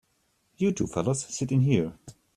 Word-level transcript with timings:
You 0.57 0.71
two 0.71 0.87
fellas 0.87 1.21
sit 1.25 1.51
in 1.51 1.61
here. 1.61 1.93